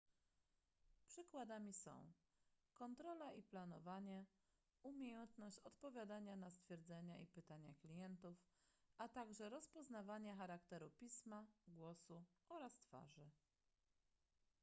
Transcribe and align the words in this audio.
przykładami 1.05 1.73
są 1.73 2.11
kontrola 2.73 3.31
i 3.33 3.43
planowanie 3.43 4.25
umiejętność 4.83 5.59
odpowiadania 5.59 6.35
na 6.35 6.49
stwierdzenia 6.49 7.17
i 7.17 7.27
pytania 7.27 7.73
klientów 7.73 8.43
a 8.97 9.07
także 9.09 9.49
rozpoznawanie 9.49 10.35
charakteru 10.35 10.89
pisma 10.89 11.45
głosu 11.67 12.23
oraz 12.49 12.77
twarzy 12.77 13.29